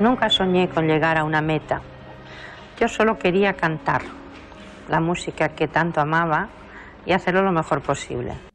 [0.00, 1.82] Nunca soñé con llegar a una meta.
[2.78, 4.00] Yo solo quería cantar
[4.88, 6.48] la música que tanto amaba
[7.04, 8.49] y hacerlo lo mejor posible.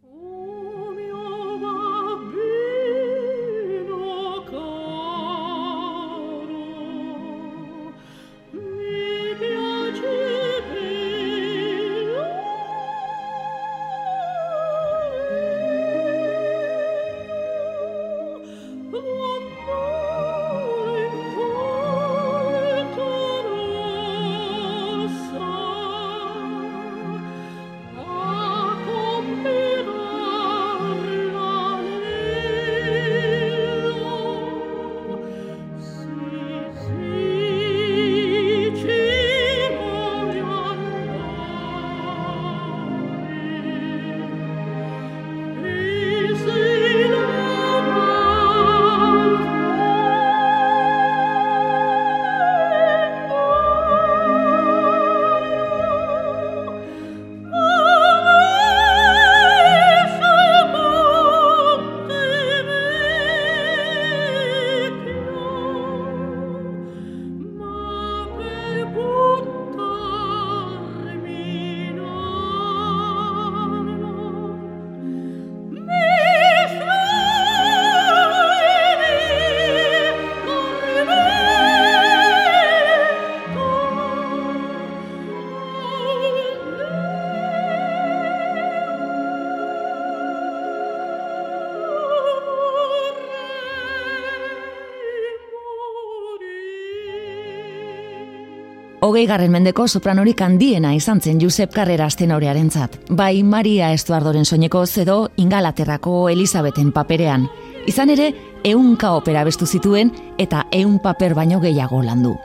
[99.16, 102.98] Hogei garren mendeko sopranorik handiena izan zen Josep Carrera tenorearen zat.
[103.08, 107.48] Bai Maria Estuardoren soineko edo Ingalaterrako Elizabeten paperean.
[107.88, 108.34] Izan ere,
[108.66, 112.36] eunka opera bestu zituen eta eun paper baino gehiago landu.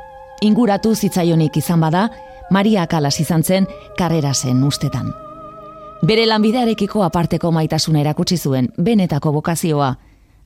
[0.43, 2.09] Inguratu zitzaionik izan bada,
[2.51, 3.67] Maria Kalas izan zen
[3.99, 5.11] karrera zen ustetan.
[6.07, 9.97] Bere lanbidearekiko aparteko maitasuna erakutsi zuen, benetako bokazioa,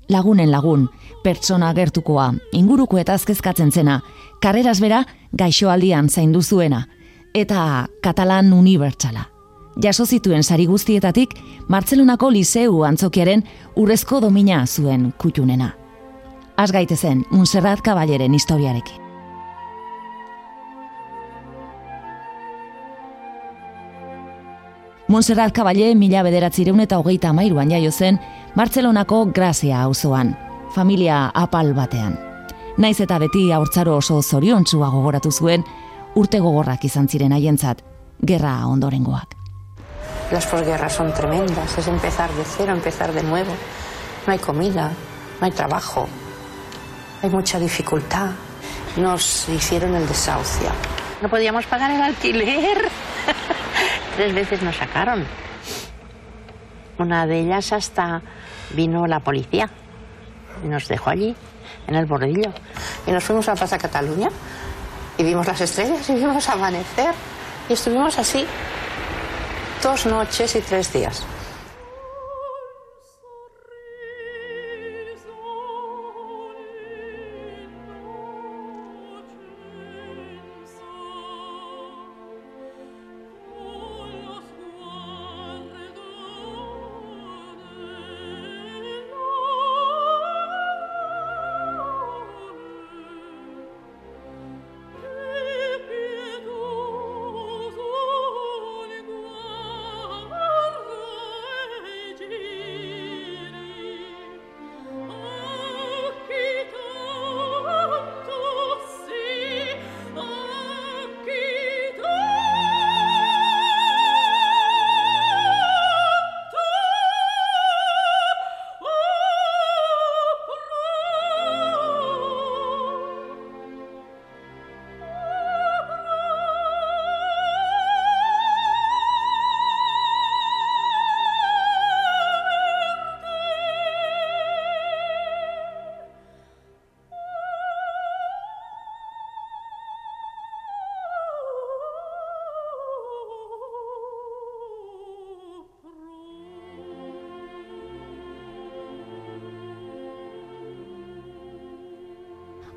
[0.08, 0.88] lagunen lagun,
[1.22, 4.00] pertsona gertukoa, inguruko eta azkezkatzen zena,
[4.44, 6.82] karreraz bera, gaixoaldian zaindu zuena,
[7.34, 9.30] eta katalan unibertsala.
[9.82, 11.32] Jaso zituen sari guztietatik,
[11.68, 13.42] Martzelonako Liseu antzokiaren
[13.80, 15.72] urrezko domina zuen kutunena.
[16.56, 19.00] Az gaitezen, Montserrat Kaballeren historiarekin.
[25.08, 28.20] Montserrat Kaballe mila bederatzireun eta hogeita amairuan jaio zen
[28.56, 30.36] Bartzelonako Grazia auzoan,
[30.74, 32.33] familia apal batean.
[32.76, 35.62] Naiz eta beti haurtzaro oso zoriontsua gogoratu zuen,
[36.18, 37.84] urte gogorrak izan ziren haientzat,
[38.26, 39.36] gerra ondorengoak.
[40.32, 43.52] Las posguerras son tremendas, es empezar de cero, empezar de nuevo.
[44.26, 44.90] No hay comida,
[45.40, 46.08] no hay trabajo,
[47.22, 48.32] hay mucha dificultad.
[48.96, 50.70] Nos hicieron el desahucio.
[51.22, 52.88] No podíamos pagar el alquiler.
[54.16, 55.24] Tres veces nos sacaron.
[56.98, 58.22] Una de ellas hasta
[58.74, 59.70] vino la policía
[60.64, 61.36] y nos dejó allí,
[61.86, 62.52] en el bordillo.
[63.06, 64.28] Y nos fuimos a la Plaza Cataluña
[65.18, 67.14] y vimos las estrellas y vimos amanecer.
[67.68, 68.46] Y estuvimos así
[69.82, 71.24] dos noches y tres días.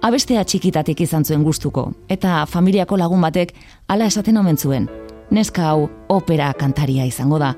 [0.02, 3.54] Abestea txikitatik izan zuen gustuko eta familiako lagun batek
[3.88, 4.90] hala esaten omen zuen.
[5.32, 7.54] Neska hau opera kantaria izango da.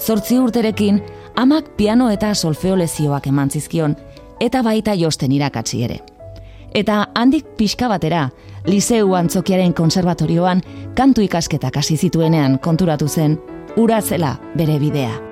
[0.00, 1.00] Zortzi urterekin,
[1.36, 3.94] amak piano eta solfeo lezioak eman zizkion,
[4.40, 6.00] eta baita josten irakatsi ere.
[6.74, 8.28] Eta handik pixka batera,
[8.66, 10.60] Liseu antzokiaren konservatorioan
[10.96, 13.38] kantu ikasketak hasi zituenean konturatu zen,
[13.76, 15.29] ura zela bere bidea.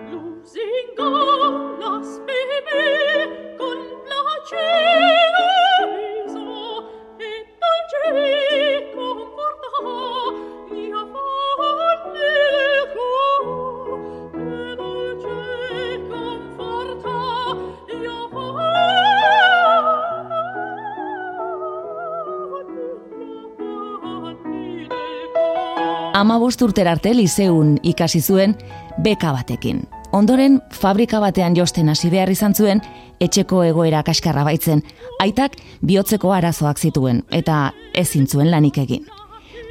[26.19, 28.57] Ama urter arte liseun ikasi zuen
[29.03, 29.87] beka batekin.
[30.13, 32.81] Ondoren, fabrika batean josten hasi behar izan zuen,
[33.21, 34.83] etxeko egoera kaskarra baitzen,
[35.21, 39.05] aitak bihotzeko arazoak zituen, eta ezin zuen lanik egin.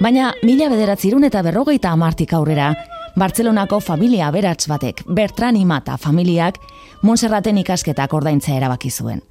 [0.02, 2.76] Baina, mila bederatzirun eta berrogeita amartik aurrera,
[3.18, 6.60] Bartzelonako familia aberats batek, Bertran Imata familiak,
[7.02, 9.24] Monserraten ikasketak ordaintzea erabaki zuen.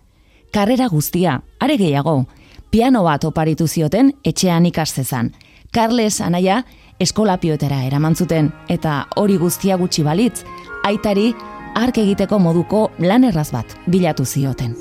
[0.53, 2.25] Karrera guztia, are gehiago,
[2.71, 5.31] piano bat oparitu zioten etxean ikastezan.
[5.77, 6.63] Carles anaia,
[7.05, 10.39] eskolapioetera eraman zuten eta hori guztia gutxi balitz,
[10.89, 11.35] aitari
[11.77, 14.73] ark egiteko moduko lan erraz bat bilatu zioten.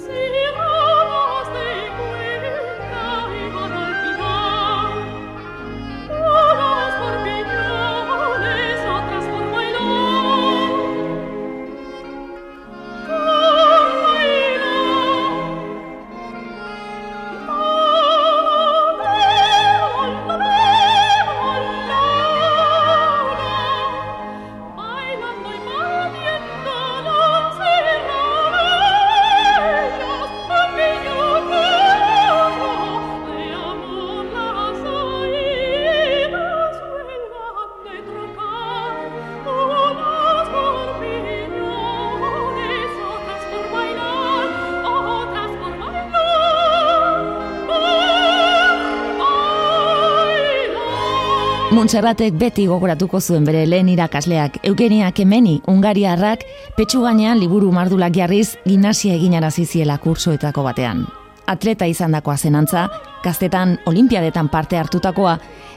[51.85, 56.41] Montserratek beti gogoratuko zuen bere lehen irakasleak, Eugenia Kemeni, Ungariarrak,
[56.73, 61.03] petxu gainean liburu mardulak jarriz, gimnasia egin araziziela kursoetako batean.
[61.45, 62.87] Atleta izan dakoa zenantza,
[63.21, 65.35] gaztetan olimpiadetan parte hartutakoa,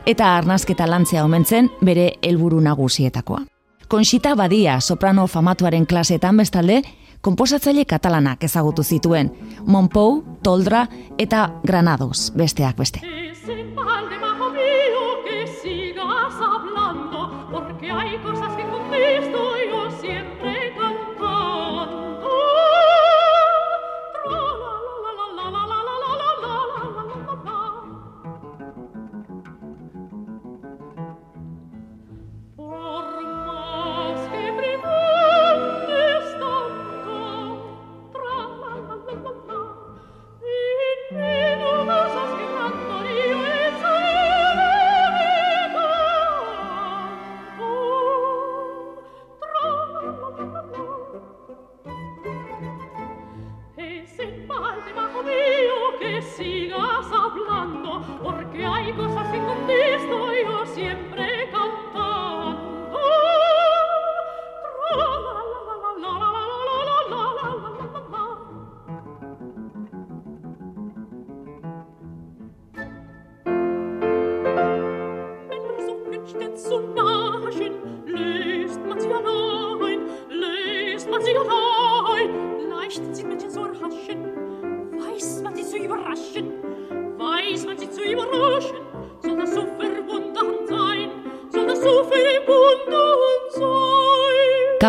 [0.09, 3.43] eta arnazketa lantzea omentzen bere helburu nagusietakoa.
[3.89, 6.81] Konxita badia soprano famatuaren klasetan bestalde,
[7.21, 9.29] komposatzaile katalanak ezagutu zituen,
[9.67, 10.87] Monpou, Toldra
[11.19, 13.05] eta Granados besteak beste.
[17.89, 19.58] Y hay cosas que contesto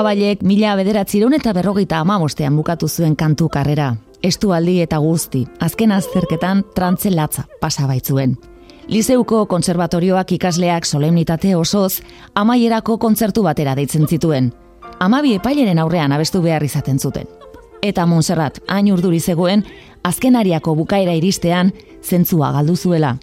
[0.09, 3.91] Kabalek mila bederatzireun eta berrogeita amabostean bukatu zuen kantu karrera.
[4.25, 8.31] Estu aldi eta guzti, azken azterketan trantze latza pasa baitzuen.
[8.87, 11.99] Lizeuko konservatorioak ikasleak solemnitate osoz,
[12.33, 14.47] amaierako kontzertu batera deitzen zituen.
[14.99, 17.27] Amabi epaileren aurrean abestu behar izaten zuten.
[17.83, 19.61] Eta Montserrat, hain urduri zegoen,
[20.03, 21.69] azkenariako bukaera iristean,
[22.01, 23.13] zentzua galdu zuela.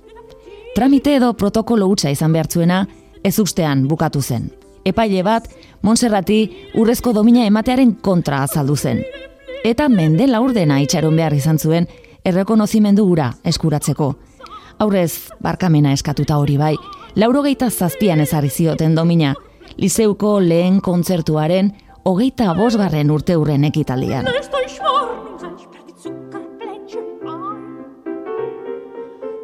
[0.76, 2.84] Tramite edo protokolo hutsa izan behartzuena,
[3.24, 4.46] ez ustean bukatu zen
[4.86, 5.48] epaile bat,
[5.86, 6.40] Montserrati
[6.74, 9.02] urrezko domina ematearen kontra azaldu zen.
[9.64, 11.86] Eta mende laurdena itxaron behar izan zuen,
[12.26, 14.08] errekonozimendu gura eskuratzeko.
[14.82, 16.74] Aurrez, barkamena eskatuta hori bai,
[17.14, 19.34] laurogeita zazpian ezarri zioten domina,
[19.76, 21.72] Liseuko lehen kontzertuaren
[22.04, 24.26] hogeita bosgarren urte hurren ekitaldian.
[24.26, 24.42] Ein,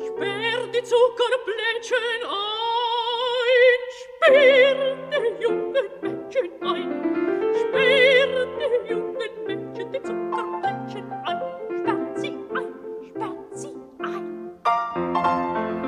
[0.08, 0.52] sperr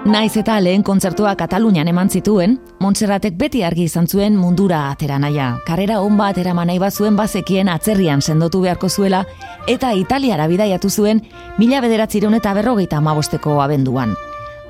[0.05, 5.55] Naiz eta lehen kontzertua Katalunian eman zituen, Montserratek beti argi izan zuen mundura atera naia.
[5.67, 9.25] Karrera hon bat eraman nahi bazuen bazekien atzerrian sendotu beharko zuela,
[9.67, 11.23] eta Italiara bidaiatu zuen
[11.59, 14.15] mila bederatzireun eta berrogeita amabosteko abenduan.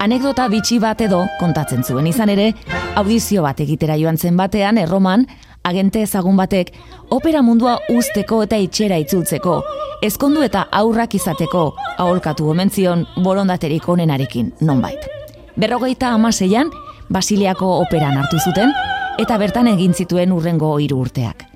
[0.03, 2.51] Anekdota bitxi bat edo kontatzen zuen izan ere,
[2.99, 5.25] audizio bat egitera joan zen batean, erroman,
[5.65, 6.73] agente ezagun batek,
[7.15, 9.61] opera mundua usteko eta itxera itzultzeko,
[10.03, 11.65] ezkondu eta aurrak izateko,
[11.97, 15.09] aholkatu omentzion borondaterik onenarekin, nonbait.
[15.57, 16.71] Berrogeita amaseian,
[17.13, 18.73] Basiliako operan hartu zuten,
[19.21, 21.54] eta bertan egin zituen urrengo hiru urteak.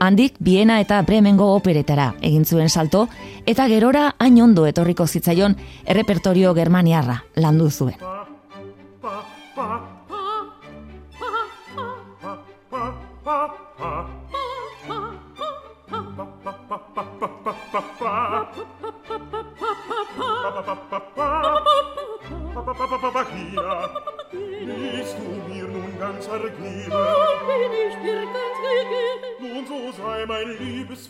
[0.00, 3.02] Handik, Biena eta Bremengo operetara egin zuen salto,
[3.44, 8.00] eta gerora hain ondo etorriko zitzaion errepertorio germaniarra landu zuen.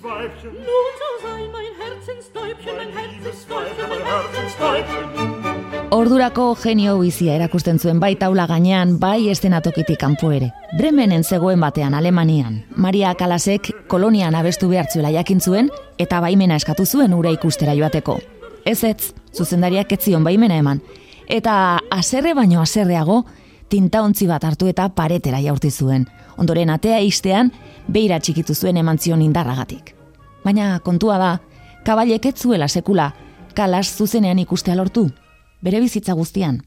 [0.03, 0.53] Weibchen.
[0.53, 5.91] Nun so sei mein Herzenstäubchen, mein Herzenstäubchen, mein Herzenstäubchen.
[5.91, 10.51] Ordurako genio bizia erakusten zuen bai taula gainean, bai estenatokitik kanpo ere.
[10.79, 12.65] Bremenen zegoen batean Alemanian.
[12.77, 18.19] Maria Kalasek kolonian abestu behartzuela jakin zuen eta baimena eskatu zuen ura ikustera joateko.
[18.65, 20.81] Ez ez, zuzendariak etzion baimena eman.
[21.29, 23.25] Eta aserre baino aserreago,
[23.71, 26.07] tinta ontzi bat hartu eta paretera jaurti zuen.
[26.37, 27.53] Ondoren atea istean,
[27.89, 29.95] beira txikitu zuen emantzion indarragatik.
[30.45, 31.31] Baina kontua da,
[31.87, 33.12] kabalek ez zuela sekula,
[33.55, 35.09] kalas zuzenean ikustea lortu,
[35.62, 36.62] bere bizitza guztian.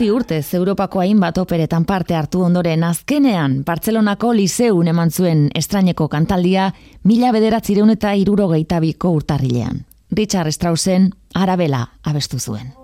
[0.00, 6.70] Zazpi urtez Europako hainbat operetan parte hartu ondoren azkenean Bartzelonako liseun eman zuen estraineko kantaldia
[7.04, 9.84] mila bederatzireun eta irurogeita biko urtarrilean.
[10.16, 12.79] Richard Straussen arabela abestu zuen.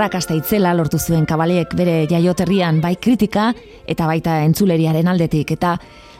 [0.00, 3.50] Arrakasta itzela lortu zuen kabaliek bere jaioterrian bai kritika
[3.84, 5.74] eta baita entzuleriaren aldetik eta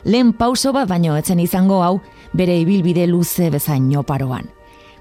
[0.05, 1.95] lehen pauso bat baino etzen izango hau
[2.37, 4.51] bere ibilbide luze bezain oparoan.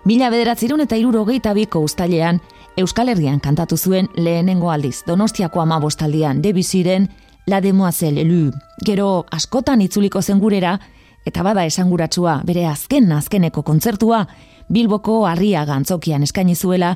[0.05, 2.39] Mila bederatzirun eta iruro geita biko ustalean
[2.77, 7.09] Euskal Herrian kantatu zuen lehenengo aldiz Donostiako ama bostaldian debiziren
[7.48, 8.53] La Demoiselle Elu.
[8.85, 10.77] Gero askotan itzuliko zen gurera
[11.25, 14.25] eta bada esanguratsua bere azken azkeneko kontzertua
[14.72, 16.96] Bilboko harria gantzokian eskaini zuela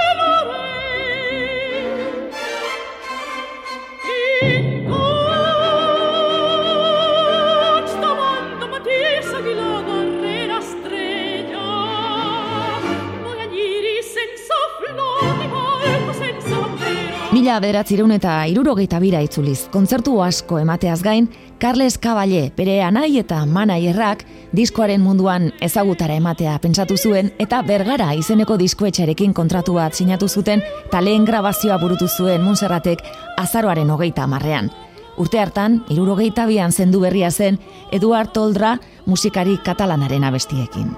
[17.51, 21.25] Mila bederatzireun eta irurogeita bira itzuliz, kontzertu asko emateaz gain,
[21.59, 24.21] Carles Caballé, bere anai eta manaierrak,
[24.55, 31.01] diskoaren munduan ezagutara ematea pentsatu zuen, eta bergara izeneko diskoetxarekin kontratu bat sinatu zuten, eta
[31.03, 33.03] lehen grabazioa burutu zuen Monserratek
[33.43, 34.71] azaroaren hogeita marrean.
[35.19, 37.59] Urte hartan, irurogeita bian zendu berria zen,
[37.91, 40.95] Eduard Toldra musikari katalanaren abestiekin.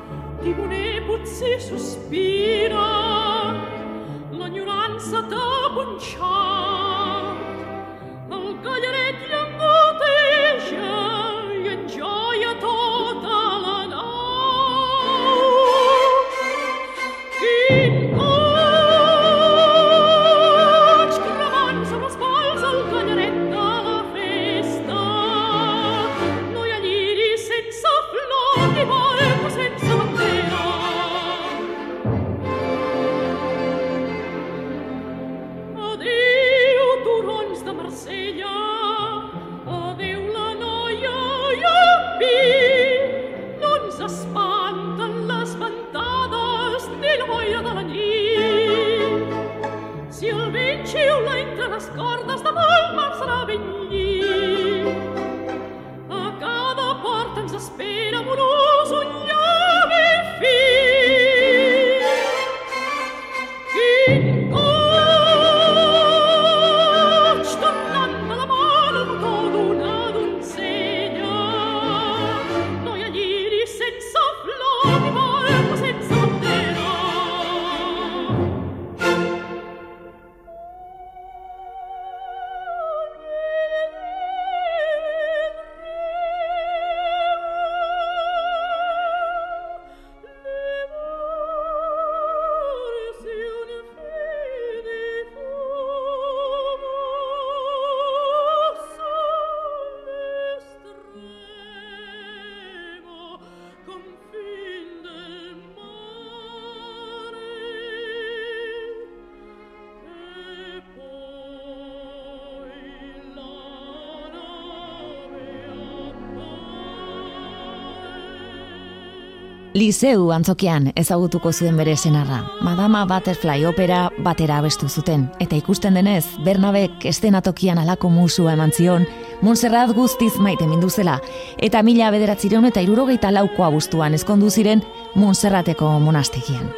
[119.83, 122.37] Liseu antzokian ezagutuko zuen bere senarra.
[122.63, 125.25] Madama Butterfly opera batera abestu zuten.
[125.43, 129.03] Eta ikusten denez, Bernabek estenatokian alako musua eman zion,
[129.41, 131.17] Montserrat guztiz maite minduzela.
[131.57, 134.85] Eta mila bederatzireun eta irurogeita lauko abuztuan eskondu ziren
[135.19, 136.71] Montserrateko monastegian.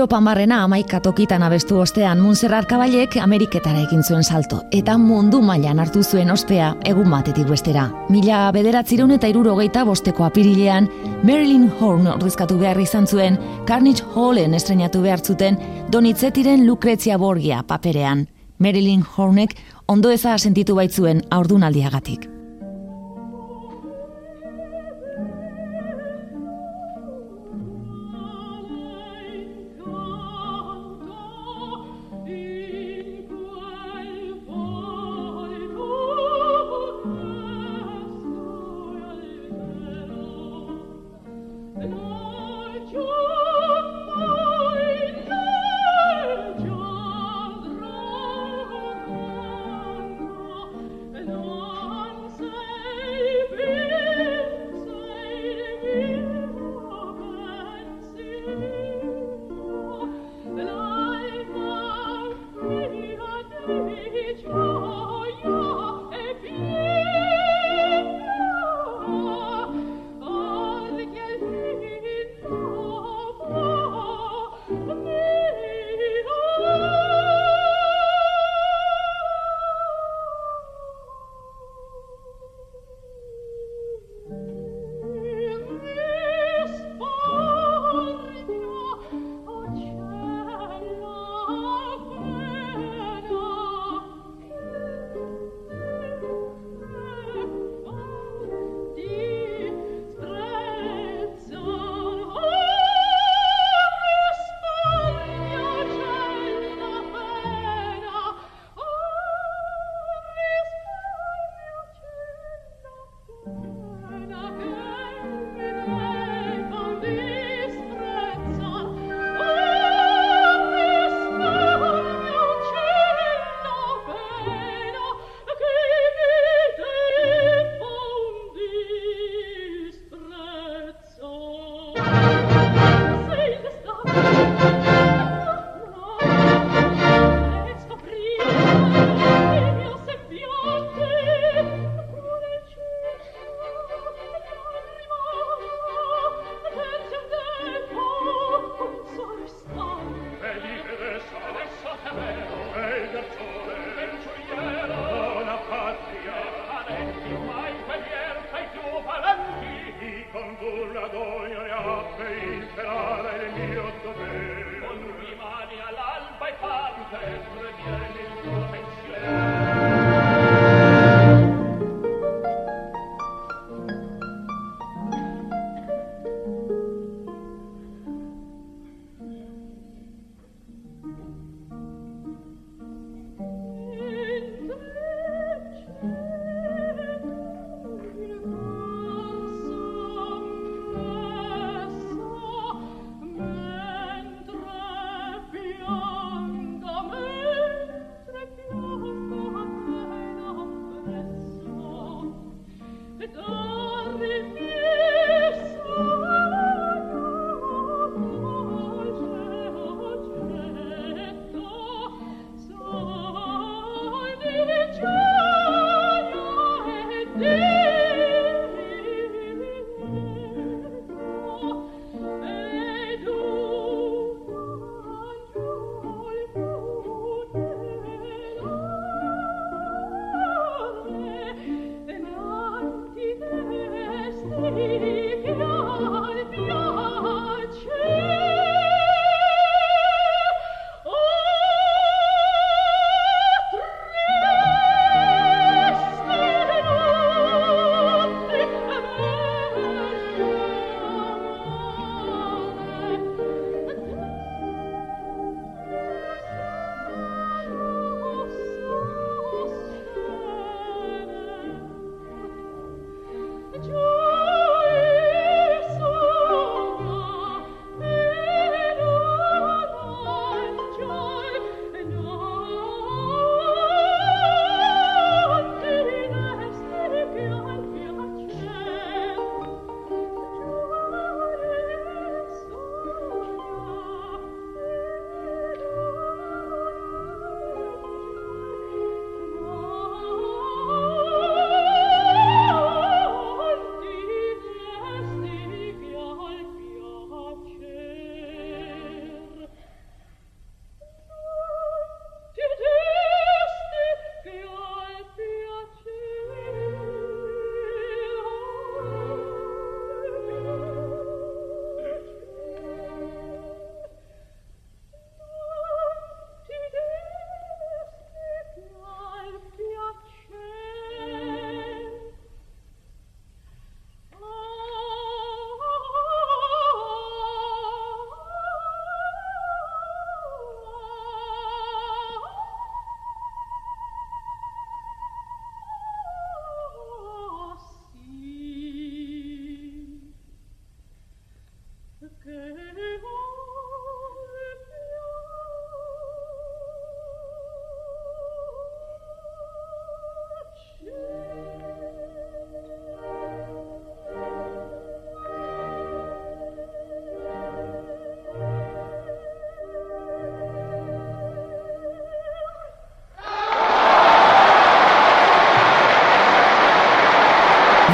[0.00, 5.82] Europa marrena amaika tokitan abestu ostean Montserrat Kabalek Ameriketara egin zuen salto, eta mundu mailan
[5.82, 7.82] hartu zuen ospea egun batetik bestera.
[8.08, 10.88] Mila bederatzireun eta irurogeita bosteko apirilean,
[11.20, 13.36] Marilyn Horn ordezkatu behar izan zuen,
[13.68, 15.60] Carnage Hallen estrenatu behar zuten,
[15.92, 18.24] Donitzetiren Lucrezia Borgia paperean.
[18.56, 22.39] Marilyn Hornek ondo eza sentitu baitzuen aurdunaldiagatik.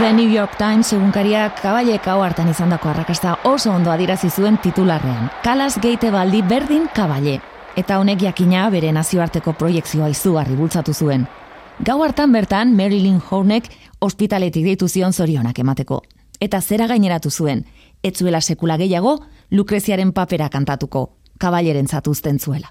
[0.07, 4.55] The New York Times egunkariak kabalek hau hartan izan dako arrakasta oso ondo adirazi zuen
[4.63, 5.33] titularrean.
[5.43, 7.41] Kalas geite baldi berdin kabale.
[7.75, 11.27] Eta honek jakina bere nazioarteko proiektzioa izugarri bultzatu zuen.
[11.83, 13.67] Gau hartan bertan Marilyn Hornek
[13.99, 16.01] ospitaletik deitu zion zorionak emateko.
[16.41, 17.67] Eta zera gaineratu zuen,
[18.01, 19.19] etzuela sekula gehiago,
[19.51, 22.71] Lukreziaren papera kantatuko, kabaleren zatuzten zuela.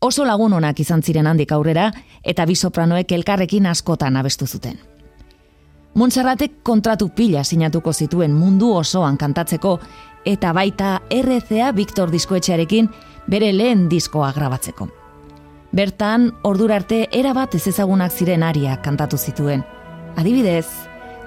[0.00, 1.90] Oso lagun onak izan ziren handik aurrera,
[2.24, 4.95] eta bisopranoek elkarrekin askotan abestu zuten.
[5.96, 9.78] Montserratek kontratu pila sinatuko zituen mundu osoan kantatzeko
[10.28, 12.90] eta baita RCA Victor diskoetxearekin
[13.32, 14.90] bere lehen diskoa grabatzeko.
[15.72, 19.64] Bertan, ordura arte erabat ez ezagunak ziren aria kantatu zituen.
[20.16, 20.66] Adibidez,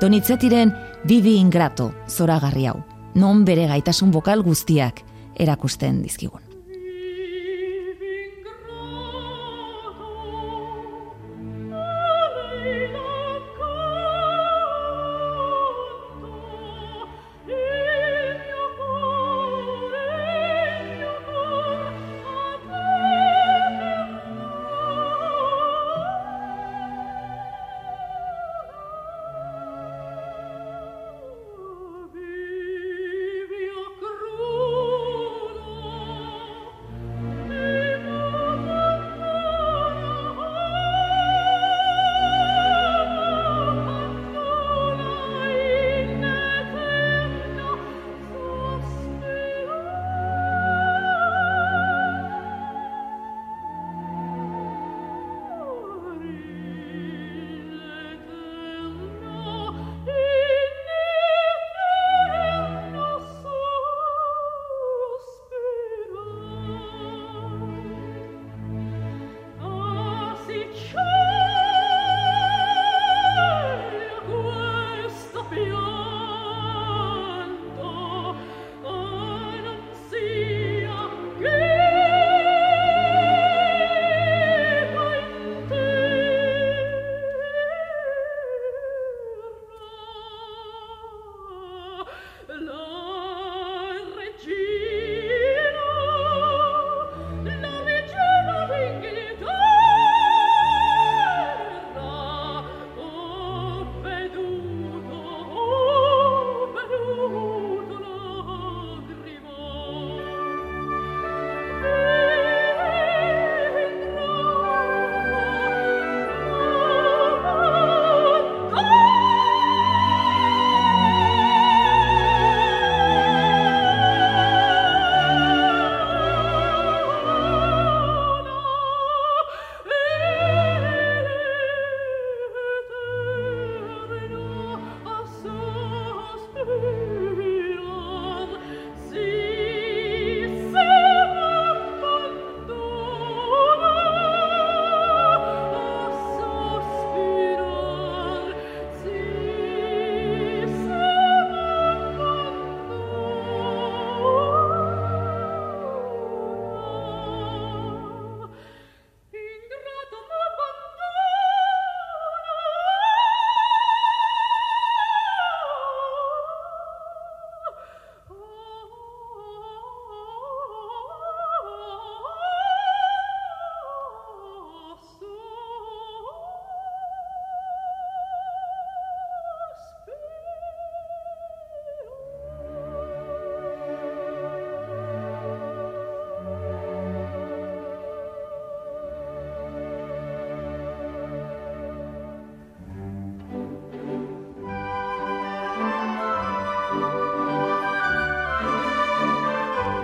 [0.01, 2.77] Donitzetiren Bibi Ingrato zoragarri hau,
[3.15, 5.01] non bere gaitasun bokal guztiak
[5.36, 6.48] erakusten dizkigun.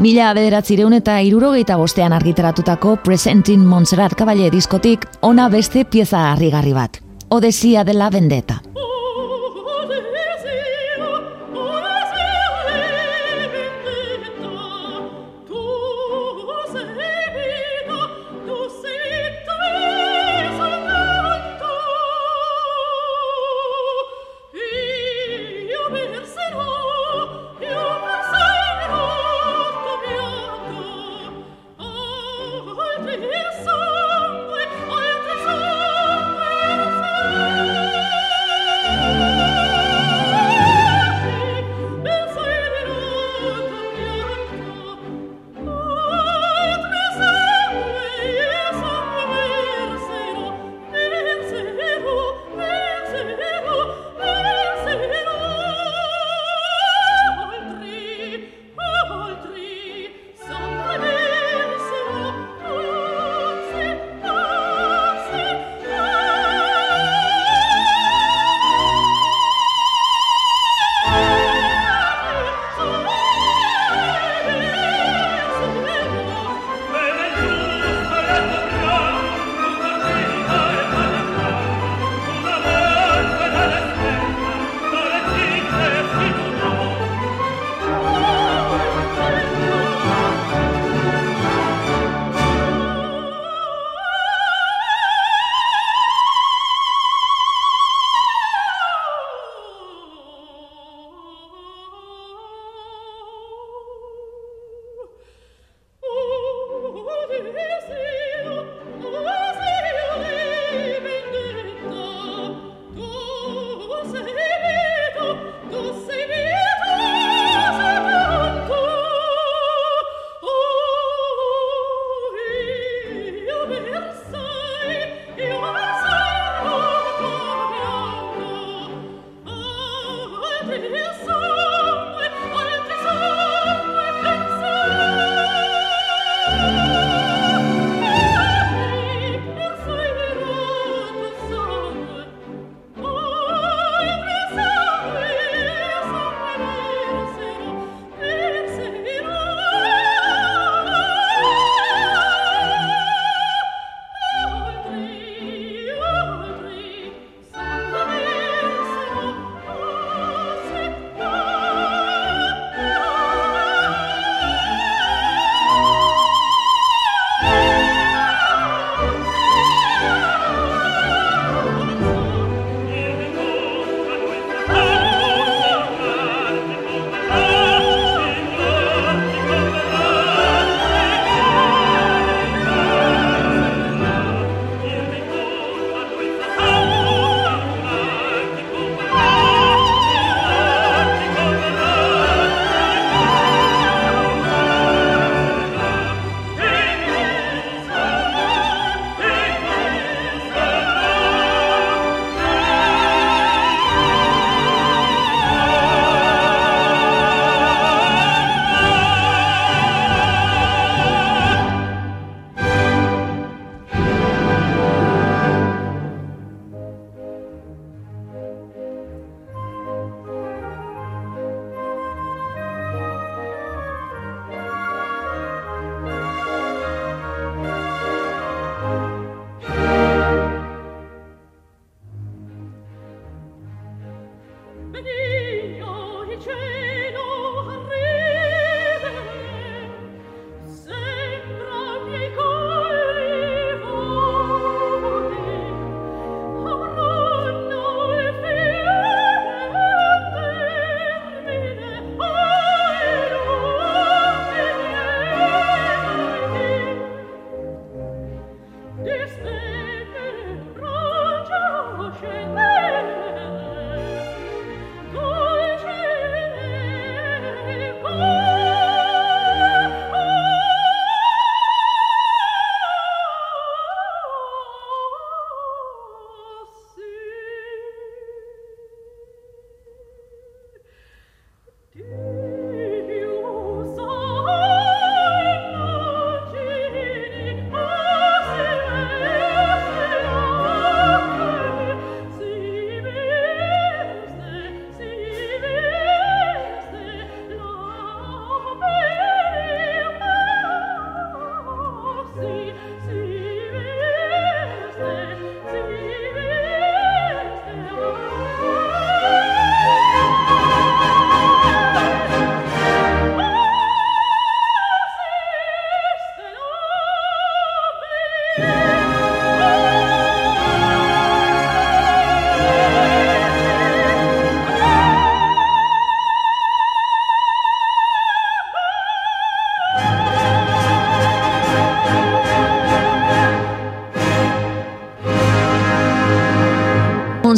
[0.06, 7.02] Mila bederatzireun eta irurogeita bostean argitaratutako Presentin Montserrat Caballé diskotik ona beste pieza harrigarri bat.
[7.34, 8.12] Odesia de la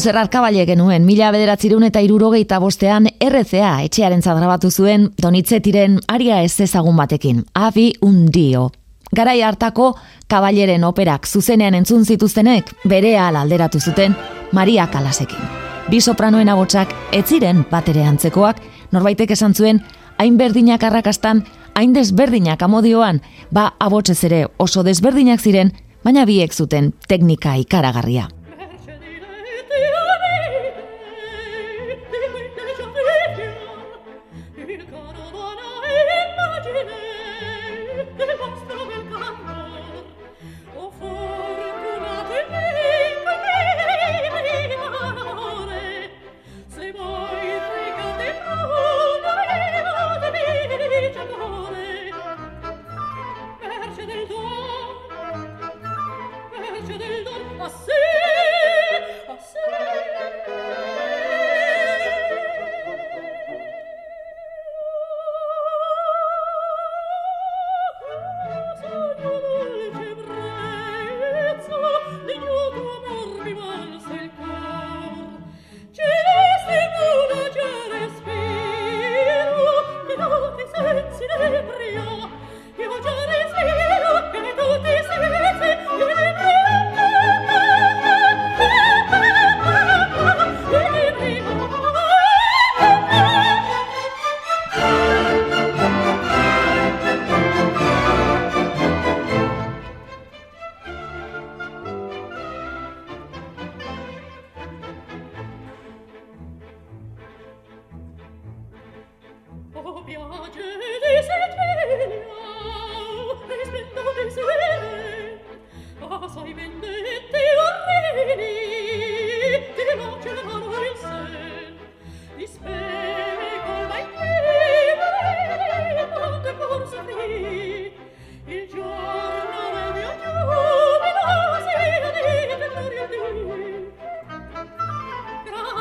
[0.08, 6.62] Montserrat Kaballe genuen, mila bederatzirun eta irurogeita bostean RCA etxearen zadrabatu zuen Donitzetiren aria ez
[6.64, 8.70] ezagun batekin, Avi Undio.
[9.12, 9.90] Garai hartako
[10.32, 14.16] Kaballeren operak zuzenean entzun zituztenek bere alderatu zuten
[14.54, 15.44] Maria Kalasekin.
[15.92, 19.84] Bi sopranoen abotsak ez ziren batere antzekoak, norbaitek esan zuen
[20.18, 21.44] hain berdinak arrakastan,
[21.76, 23.20] hain desberdinak amodioan,
[23.52, 28.30] ba abotsez ere oso desberdinak ziren, baina biek zuten teknika ikaragarria.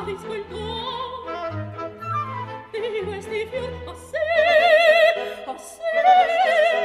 [0.06, 0.14] Di
[3.04, 4.18] questi fior, a sé,
[5.46, 6.75] a sé,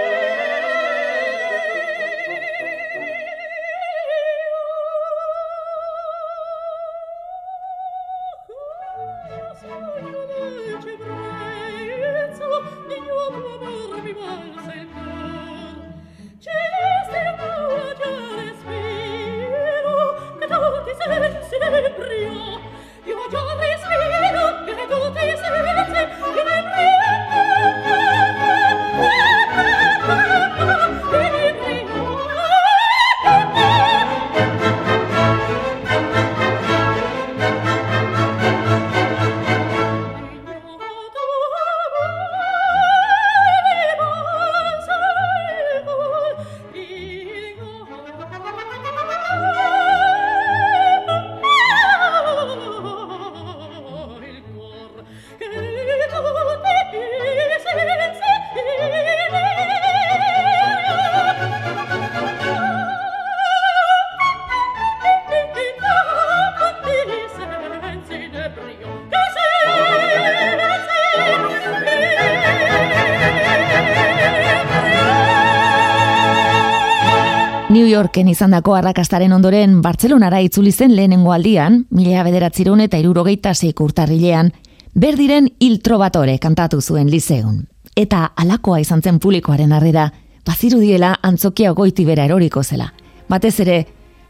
[78.01, 84.47] Yorken izandako arrakastaren ondoren Bartzelonara itzuli zen lehenengo aldian, mila bederatziron eta irurogeita zeik urtarrilean,
[84.95, 87.59] berdiren il trobatore kantatu zuen lizeun.
[87.95, 90.07] Eta alakoa izan zen publikoaren arrera,
[90.47, 92.87] bazirudiela antzokia goiti bera eroriko zela.
[93.29, 93.77] Batez ere,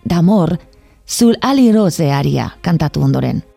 [0.04, 0.58] damor,
[1.08, 1.72] zul ali
[2.12, 3.51] aria kantatu ondoren.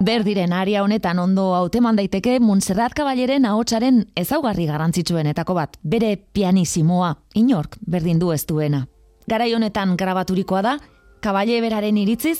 [0.00, 7.76] Berdiren aria honetan ondo hauteman daiteke Montserrat Caballeren ahotsaren ezaugarri garrantzitsuenetako bat, bere pianisimoa, inork
[7.84, 8.86] berdin du ez duena.
[9.28, 10.74] Garai honetan grabaturikoa da,
[11.20, 12.38] Caballé beraren iritziz,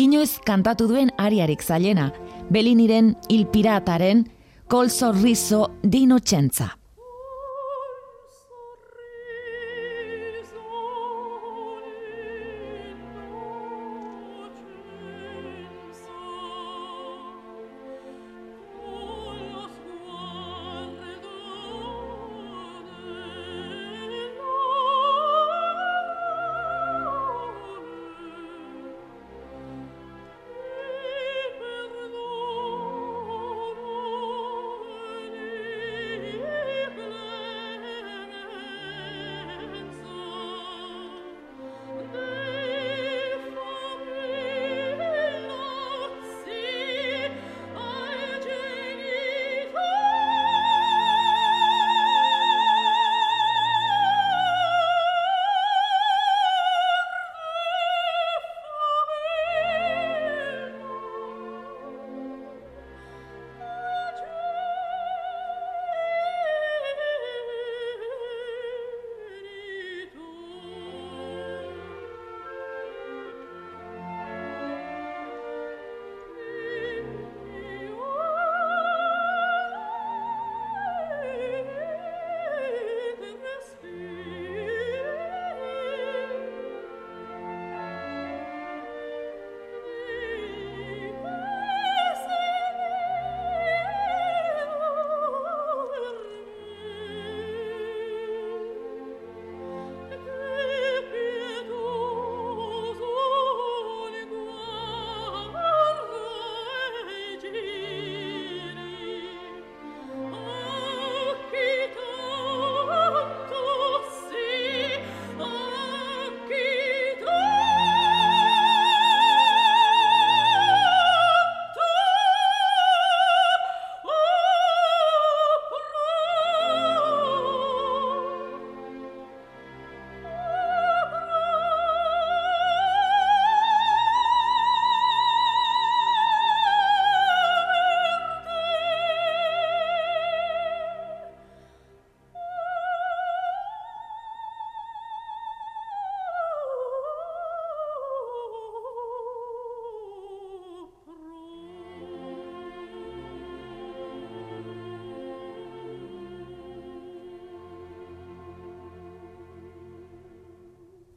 [0.00, 2.14] inoiz kantatu duen ariarik zailena,
[2.48, 4.24] Beliniren Il Pirataren
[4.66, 6.78] Col Sorriso di Innocenza.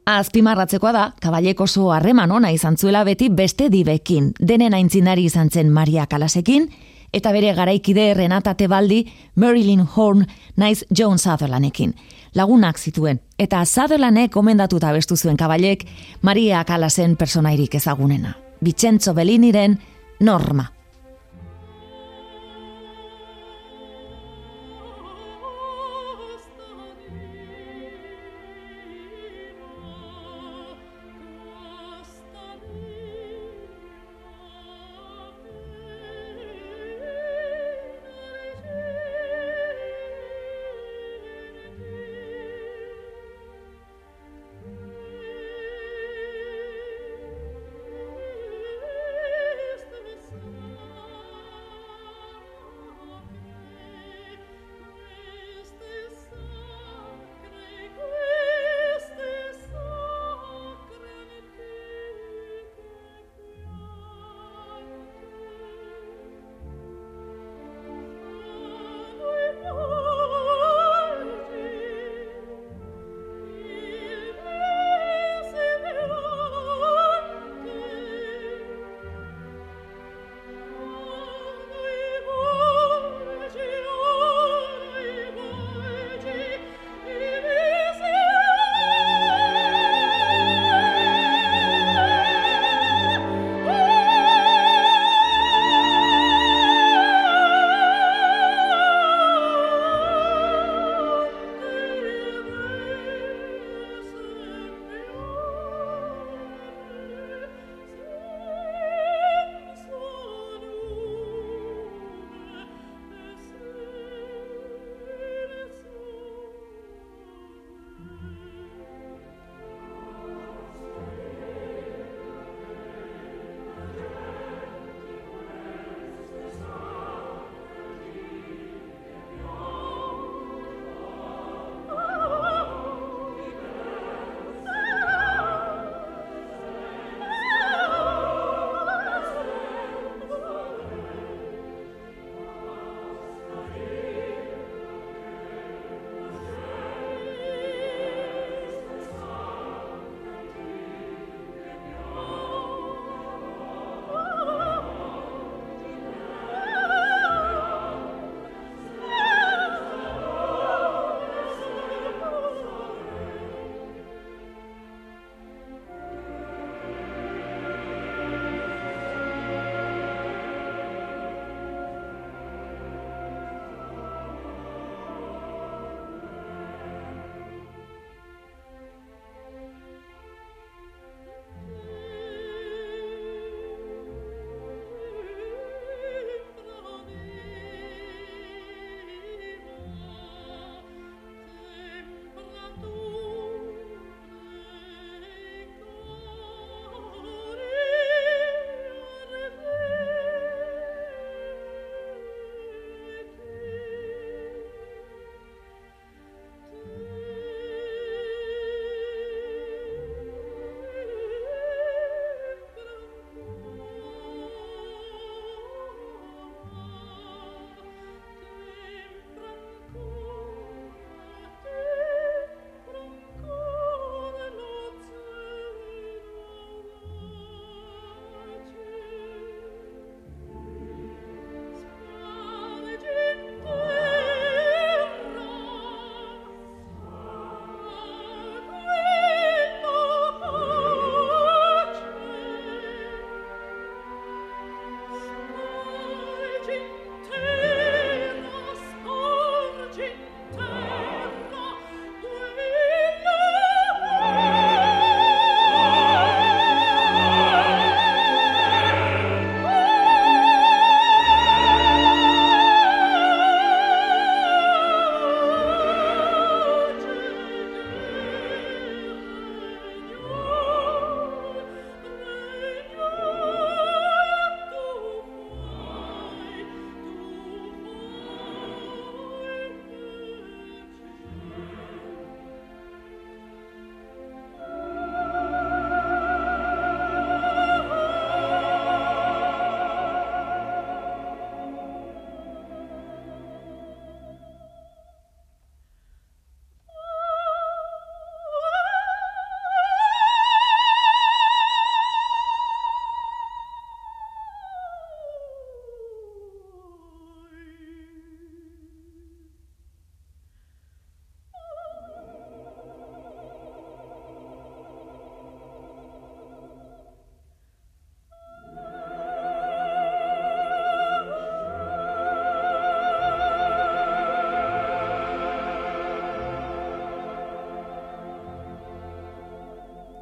[0.06, 5.72] Azpimarratzekoa da, kabalek oso harreman ona izan zuela beti beste dibekin, denen aintzinari izan zen
[5.74, 6.68] Maria Kalasekin,
[7.12, 9.00] eta bere garaikide Renata Tebaldi,
[9.34, 10.22] Marilyn Horn,
[10.56, 11.96] naiz John Sutherlandekin.
[12.38, 15.82] Lagunak zituen, eta Sutherlandek komendatuta bestu zuen kabalek
[16.22, 18.36] Maria Kalasen personairik ezagunena.
[18.62, 19.80] Vicentzo Belliniren
[20.20, 20.75] Norma.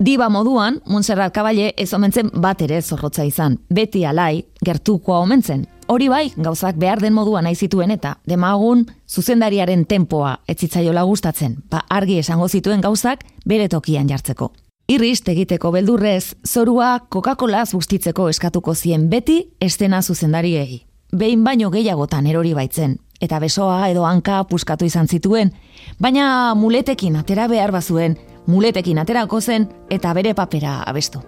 [0.04, 3.54] Diba moduan, Montserrat Kaballe ez omentzen bat ere zorrotza izan.
[3.72, 5.62] Beti alai, gertukoa omentzen.
[5.88, 11.86] Hori bai, gauzak behar den modua nahi zituen eta demagun zuzendariaren tempoa etzitzaiola gustatzen, ba
[11.88, 14.50] argi esango zituen gauzak bere tokian jartzeko.
[14.92, 20.82] Irrist egiteko beldurrez, zorua Coca-Cola bustitzeko eskatuko zien beti estena zuzendariei.
[21.16, 25.54] Behin baino gehiagotan erori baitzen, eta besoa edo hanka puskatu izan zituen,
[25.98, 31.20] baina muletekin atera behar bazuen, muletekin aterako zen eta bere papera abestu.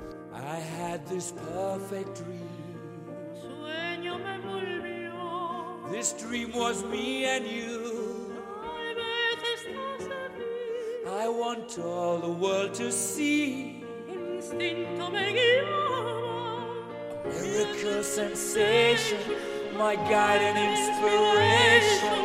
[5.91, 6.53] This dream.
[6.55, 8.35] Was me and you.
[11.09, 13.83] I want all the world to see.
[14.09, 17.25] Instinto me guiaba.
[17.25, 19.19] A miracle sensation
[19.79, 22.17] My guide and inspiration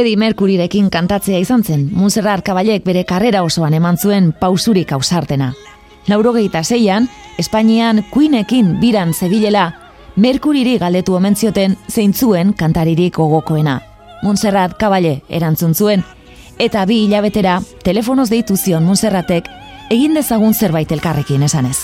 [0.00, 5.50] Freddie Mercuryrekin kantatzea izan zen, Montserrat Caballek bere karrera osoan eman zuen pausurik ausartena.
[6.08, 9.66] Laurogeita zeian, Espainian Queenekin biran zebilela,
[10.16, 13.74] Mercuryri galdetu omen zioten zeintzuen kantaririk gogokoena.
[14.22, 16.04] Montserrat Caballe erantzun zuen,
[16.58, 19.50] eta bi hilabetera telefonoz deitu zion Montserratek
[19.90, 21.76] egin dezagun zerbait elkarrekin esanez.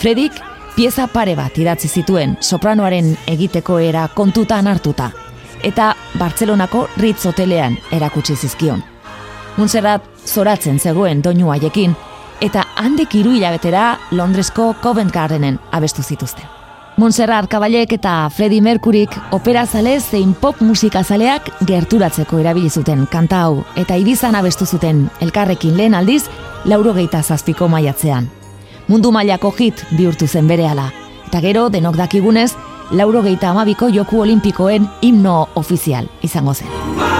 [0.00, 0.40] Fredik
[0.74, 5.10] pieza pare bat idatzi zituen sopranoaren egiteko era kontutan hartuta,
[5.62, 8.82] eta Bartzelonako Ritz hotelean erakutsi zizkion.
[9.56, 11.94] Montserrat zoratzen zegoen doinu haiekin,
[12.40, 16.44] eta handik hiru hilabetera Londresko Covent Gardenen abestu zituzten.
[16.96, 23.40] Montserrat Caballek eta Freddie Mercuryk opera zale zein pop musika zaleak gerturatzeko erabili zuten kanta
[23.46, 26.26] hau eta ibizan abestu zuten elkarrekin lehen aldiz
[26.64, 28.28] laurogeita zazpiko maiatzean.
[28.88, 30.90] Mundu mailako hit bihurtu zen berehala,
[31.28, 32.52] eta gero denok dakigunez
[32.92, 37.11] laurogeita amabiko joku olimpikoen himno ofizial izango zen.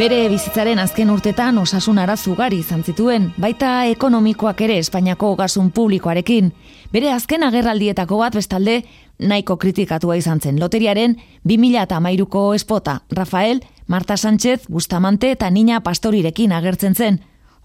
[0.00, 6.46] Bere bizitzaren azken urtetan osasun arazo ugari izan zituen, baita ekonomikoak ere Espainiako gasun publikoarekin.
[6.88, 8.78] Bere azken agerraldietako bat bestalde
[9.18, 10.56] nahiko kritikatua izan zen.
[10.56, 17.18] Loteriaren 2013ko espota, Rafael, Marta Sánchez, Bustamante eta Nina Pastorirekin agertzen zen.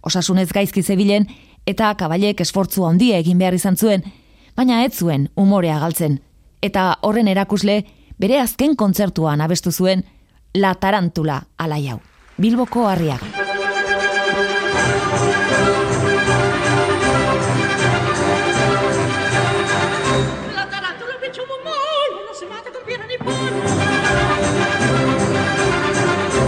[0.03, 1.29] Osasunez gaizki zebilen
[1.65, 4.03] eta kabailek esfortzu handia egin behar izan zuen,
[4.57, 6.19] baina ez zuen umorea galtzen.
[6.61, 7.85] Eta horren erakusle,
[8.19, 10.03] bere azken kontzertuan abestu zuen
[10.53, 12.01] La Tarantula alaiau.
[12.37, 13.25] Bilboko harriaga.
[20.53, 21.71] La tarantola invece un uomo,
[22.23, 23.37] una semata con piena di pollo.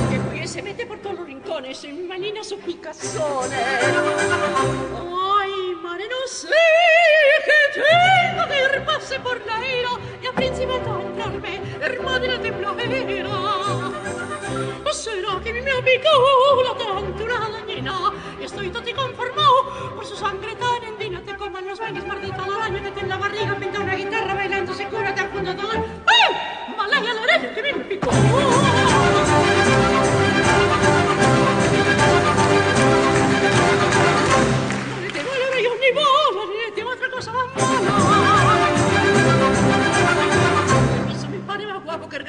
[0.10, 3.56] Que pues se mete por todos los rincones sin manina su picazzone.
[3.56, 6.50] Ay, mare, no sé
[7.46, 12.42] que tengo que ir pase por la era y a príncipe encontrarme, hermana de la
[12.42, 14.26] temblajera.
[15.08, 18.12] ¿Será que me ha picado la tarántula dañina?
[18.41, 21.22] Y estoy todo conformado por su sangre tan endina.
[21.22, 23.87] Te coman los baños, maldita la araña que te en la barriga pinta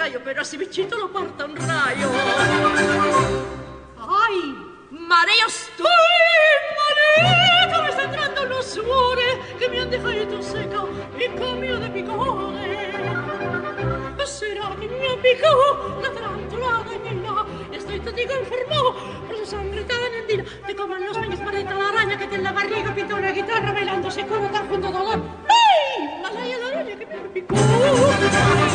[0.08, 2.10] acciaio, però se mi cito lo porta un raio.
[3.96, 4.56] Ai,
[4.88, 5.84] mareo sto,
[6.78, 10.86] mareo, come sta entrando lo suore che mi han dejato seca
[11.16, 12.86] in cambio di picore.
[14.28, 18.92] Será che mi apicò la trantrada in là e sto dico infermò
[19.26, 22.34] per la sangre tan en dila te coman los niños marita la araña que te
[22.34, 25.22] en la barriga pinta una guitarra bailando se cura tan junto dolor.
[25.48, 26.20] ¡Ey!
[26.22, 28.67] la laya de araña que me picó